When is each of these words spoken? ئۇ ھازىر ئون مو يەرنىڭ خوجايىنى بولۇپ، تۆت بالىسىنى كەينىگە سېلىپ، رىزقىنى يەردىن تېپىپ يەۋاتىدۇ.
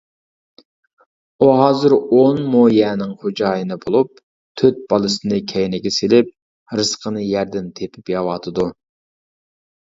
ئۇ 1.41 1.49
ھازىر 1.57 1.93
ئون 1.97 2.39
مو 2.53 2.61
يەرنىڭ 2.75 3.11
خوجايىنى 3.25 3.77
بولۇپ، 3.83 4.23
تۆت 4.63 4.81
بالىسىنى 4.95 5.39
كەينىگە 5.53 5.93
سېلىپ، 5.99 6.33
رىزقىنى 6.81 7.27
يەردىن 7.27 7.69
تېپىپ 7.79 8.13
يەۋاتىدۇ. 8.17 8.69